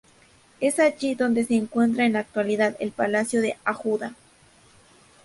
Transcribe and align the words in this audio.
Es 0.61 0.79
allí 0.79 1.13
donde 1.13 1.45
se 1.45 1.53
encuentra 1.53 2.05
en 2.07 2.13
la 2.13 2.21
actualidad 2.21 2.75
el 2.79 2.91
Palacio 2.91 3.39
de 3.39 3.55
Ajuda. 3.65 4.15